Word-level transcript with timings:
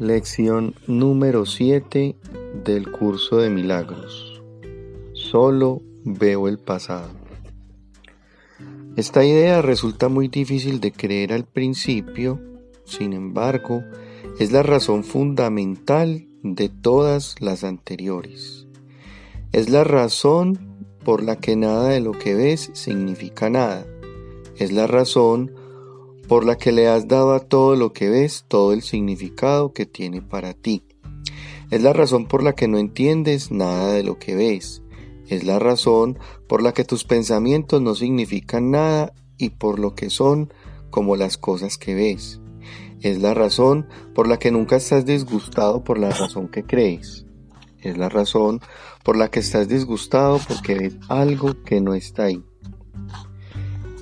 Lección 0.00 0.74
número 0.86 1.44
7 1.44 2.16
del 2.64 2.90
curso 2.90 3.36
de 3.36 3.50
milagros. 3.50 4.42
Solo 5.12 5.82
veo 6.04 6.48
el 6.48 6.58
pasado. 6.58 7.10
Esta 8.96 9.26
idea 9.26 9.60
resulta 9.60 10.08
muy 10.08 10.28
difícil 10.28 10.80
de 10.80 10.90
creer 10.90 11.34
al 11.34 11.44
principio, 11.44 12.40
sin 12.86 13.12
embargo, 13.12 13.84
es 14.38 14.52
la 14.52 14.62
razón 14.62 15.04
fundamental 15.04 16.26
de 16.42 16.70
todas 16.70 17.34
las 17.38 17.62
anteriores. 17.62 18.66
Es 19.52 19.68
la 19.68 19.84
razón 19.84 20.58
por 21.04 21.22
la 21.22 21.36
que 21.36 21.56
nada 21.56 21.90
de 21.90 22.00
lo 22.00 22.12
que 22.12 22.34
ves 22.34 22.70
significa 22.72 23.50
nada. 23.50 23.84
Es 24.56 24.72
la 24.72 24.86
razón 24.86 25.59
por 26.30 26.44
la 26.44 26.56
que 26.56 26.70
le 26.70 26.86
has 26.86 27.08
dado 27.08 27.34
a 27.34 27.40
todo 27.40 27.74
lo 27.74 27.92
que 27.92 28.08
ves 28.08 28.44
todo 28.46 28.72
el 28.72 28.82
significado 28.82 29.72
que 29.72 29.84
tiene 29.84 30.22
para 30.22 30.54
ti. 30.54 30.84
Es 31.72 31.82
la 31.82 31.92
razón 31.92 32.26
por 32.26 32.44
la 32.44 32.52
que 32.52 32.68
no 32.68 32.78
entiendes 32.78 33.50
nada 33.50 33.94
de 33.94 34.04
lo 34.04 34.20
que 34.20 34.36
ves. 34.36 34.80
Es 35.26 35.42
la 35.42 35.58
razón 35.58 36.20
por 36.46 36.62
la 36.62 36.72
que 36.72 36.84
tus 36.84 37.02
pensamientos 37.02 37.82
no 37.82 37.96
significan 37.96 38.70
nada 38.70 39.12
y 39.38 39.50
por 39.50 39.80
lo 39.80 39.96
que 39.96 40.08
son 40.08 40.52
como 40.90 41.16
las 41.16 41.36
cosas 41.36 41.78
que 41.78 41.96
ves. 41.96 42.40
Es 43.00 43.20
la 43.20 43.34
razón 43.34 43.88
por 44.14 44.28
la 44.28 44.38
que 44.38 44.52
nunca 44.52 44.76
estás 44.76 45.04
disgustado 45.04 45.82
por 45.82 45.98
la 45.98 46.10
razón 46.10 46.46
que 46.46 46.62
crees. 46.62 47.26
Es 47.80 47.98
la 47.98 48.08
razón 48.08 48.60
por 49.02 49.16
la 49.16 49.32
que 49.32 49.40
estás 49.40 49.66
disgustado 49.66 50.38
porque 50.46 50.76
ves 50.76 50.96
algo 51.08 51.60
que 51.64 51.80
no 51.80 51.94
está 51.94 52.26
ahí. 52.26 52.44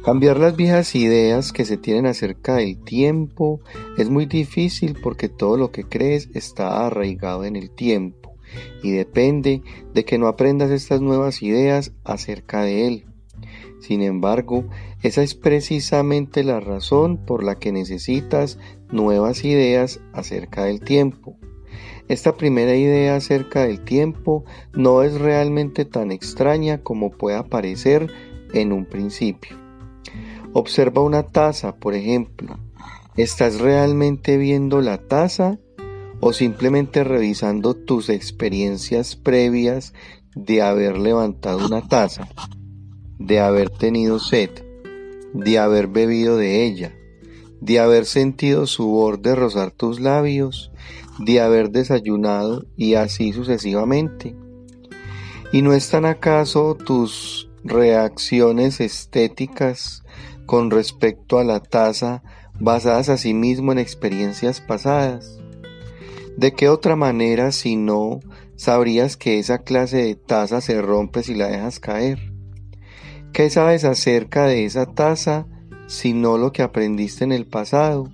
Cambiar 0.09 0.39
las 0.39 0.57
viejas 0.57 0.95
ideas 0.95 1.53
que 1.53 1.67
se 1.67 1.77
tienen 1.77 2.07
acerca 2.07 2.55
del 2.55 2.83
tiempo 2.83 3.61
es 3.99 4.09
muy 4.09 4.25
difícil 4.25 4.97
porque 5.03 5.29
todo 5.29 5.59
lo 5.59 5.71
que 5.71 5.85
crees 5.85 6.31
está 6.33 6.87
arraigado 6.87 7.45
en 7.45 7.57
el 7.57 7.71
tiempo 7.71 8.35
y 8.83 8.93
depende 8.93 9.61
de 9.93 10.07
que 10.07 10.17
no 10.17 10.27
aprendas 10.27 10.71
estas 10.71 11.03
nuevas 11.03 11.43
ideas 11.43 11.93
acerca 12.05 12.63
de 12.63 12.87
él. 12.87 13.05
Sin 13.81 14.01
embargo, 14.01 14.65
esa 15.03 15.23
es 15.23 15.35
precisamente 15.35 16.43
la 16.43 16.59
razón 16.59 17.19
por 17.19 17.45
la 17.45 17.57
que 17.57 17.71
necesitas 17.71 18.59
nuevas 18.91 19.45
ideas 19.45 20.01
acerca 20.15 20.65
del 20.65 20.81
tiempo. 20.81 21.37
Esta 22.09 22.35
primera 22.35 22.75
idea 22.75 23.15
acerca 23.15 23.65
del 23.65 23.85
tiempo 23.85 24.47
no 24.73 25.03
es 25.03 25.21
realmente 25.21 25.85
tan 25.85 26.13
extraña 26.13 26.79
como 26.79 27.11
pueda 27.11 27.45
parecer 27.45 28.11
en 28.55 28.73
un 28.73 28.87
principio. 28.87 29.68
Observa 30.53 31.03
una 31.03 31.25
taza, 31.25 31.77
por 31.77 31.95
ejemplo. 31.95 32.59
¿Estás 33.17 33.61
realmente 33.61 34.37
viendo 34.39 34.81
la 34.81 34.99
taza 34.99 35.59
o 36.21 36.33
simplemente 36.33 37.05
revisando 37.05 37.75
tus 37.75 38.09
experiencias 38.09 39.17
previas 39.17 39.93
de 40.35 40.63
haber 40.63 40.99
levantado 40.99 41.67
una 41.67 41.87
taza, 41.87 42.29
de 43.19 43.41
haber 43.41 43.71
tenido 43.71 44.19
sed, 44.19 44.51
de 45.35 45.59
haber 45.59 45.89
bebido 45.89 46.37
de 46.37 46.65
ella, 46.65 46.95
de 47.61 47.81
haber 47.81 48.07
sentido 48.07 48.67
su 48.67 48.87
borde 48.87 49.35
rozar 49.35 49.73
tus 49.73 50.01
labios, 50.01 50.71
de 51.19 51.41
haber 51.41 51.71
desayunado 51.71 52.65
y 52.77 52.95
así 52.95 53.33
sucesivamente. 53.33 54.37
¿Y 55.53 55.63
no 55.63 55.73
están 55.73 56.05
acaso 56.05 56.75
tus 56.75 57.51
reacciones 57.65 58.81
estéticas 58.81 60.05
con 60.49 60.73
respecto 60.73 61.39
a 61.39 61.45
la 61.45 61.61
taza 61.61 62.25
basadas 62.59 63.09
asimismo 63.09 63.71
en 63.71 63.79
experiencias 63.79 64.61
pasadas? 64.61 65.39
¿De 66.37 66.53
qué 66.55 66.69
otra 66.69 66.97
manera 66.97 67.53
si 67.53 67.77
no 67.77 68.19
sabrías 68.57 69.17
que 69.17 69.39
esa 69.39 69.59
clase 69.59 69.99
de 69.99 70.17
taza 70.17 70.61
se 70.61 70.83
rompe 70.83 71.23
si 71.23 71.35
la 71.35 71.49
dejas 71.49 71.79
caer? 71.79 72.33
¿Qué 73.33 73.51
sabes 73.51 73.85
acerca 73.85 74.47
de 74.47 74.65
esa 74.65 74.87
taza 74.87 75.47
sino 75.89 76.37
lo 76.37 76.53
que 76.53 76.63
aprendiste 76.63 77.25
en 77.25 77.33
el 77.33 77.47
pasado. 77.47 78.13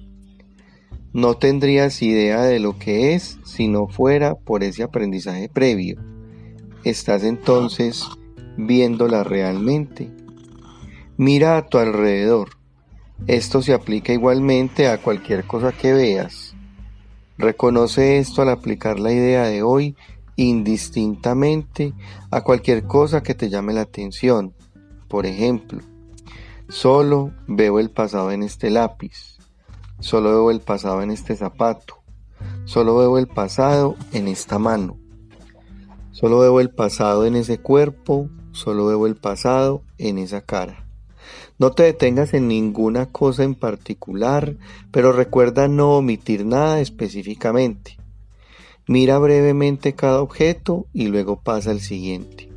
No 1.13 1.35
tendrías 1.37 2.01
idea 2.03 2.43
de 2.43 2.61
lo 2.61 2.79
que 2.79 3.15
es 3.15 3.39
si 3.45 3.69
no 3.69 3.89
fuera 3.89 4.37
por 4.37 4.63
ese 4.63 4.83
aprendizaje 4.83 5.49
previo. 5.49 6.01
Estás 6.85 7.25
entonces 7.25 8.05
viéndola 8.57 9.25
realmente. 9.25 10.09
Mira 11.17 11.57
a 11.57 11.67
tu 11.67 11.79
alrededor. 11.79 12.51
Esto 13.27 13.63
se 13.63 13.73
aplica 13.75 14.13
igualmente 14.13 14.89
a 14.89 14.99
cualquier 14.99 15.45
cosa 15.45 15.73
que 15.73 15.93
veas. 15.93 16.55
Reconoce 17.39 18.19
esto 18.19 18.43
al 18.43 18.51
aplicar 18.51 18.99
la 18.99 19.13
idea 19.13 19.45
de 19.45 19.63
hoy 19.63 19.97
indistintamente 20.37 21.93
a 22.31 22.43
cualquier 22.43 22.85
cosa 22.85 23.23
que 23.23 23.35
te 23.35 23.49
llame 23.49 23.73
la 23.73 23.83
atención. 23.83 24.55
Por 25.09 25.27
ejemplo, 25.27 25.81
Solo 26.69 27.33
veo 27.47 27.79
el 27.79 27.91
pasado 27.91 28.31
en 28.33 28.43
este 28.43 28.71
lápiz. 28.71 29.39
Solo 30.01 30.31
veo 30.31 30.51
el 30.51 30.61
pasado 30.61 31.03
en 31.03 31.11
este 31.11 31.37
zapato. 31.37 32.03
Solo 32.65 32.97
veo 32.97 33.19
el 33.19 33.29
pasado 33.29 33.97
en 34.13 34.29
esta 34.29 34.59
mano. 34.59 34.99
Solo 36.11 36.39
veo 36.39 36.61
el 36.61 36.71
pasado 36.71 37.27
en 37.27 37.37
ese 37.37 37.59
cuerpo. 37.59 38.29
Solo 38.53 38.87
veo 38.87 39.07
el 39.07 39.15
pasado 39.15 39.83
en 39.99 40.19
esa 40.19 40.41
cara. 40.41 40.84
No 41.59 41.73
te 41.73 41.85
detengas 41.85 42.35
en 42.35 42.49
ninguna 42.49 43.07
cosa 43.07 43.45
en 43.45 43.55
particular, 43.55 44.57
pero 44.91 45.13
recuerda 45.13 45.69
no 45.69 45.97
omitir 45.97 46.45
nada 46.47 46.81
específicamente. 46.81 47.99
Mira 48.87 49.19
brevemente 49.19 49.95
cada 49.95 50.21
objeto 50.21 50.87
y 50.93 51.07
luego 51.07 51.41
pasa 51.41 51.71
al 51.71 51.81
siguiente 51.81 52.55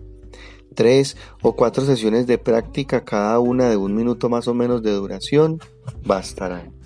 tres 0.77 1.17
o 1.41 1.55
cuatro 1.55 1.83
sesiones 1.83 2.27
de 2.27 2.37
práctica, 2.37 3.03
cada 3.03 3.39
una 3.39 3.67
de 3.67 3.77
un 3.77 3.95
minuto 3.95 4.29
más 4.29 4.47
o 4.47 4.53
menos 4.53 4.83
de 4.83 4.91
duración, 4.91 5.59
bastarán. 6.05 6.76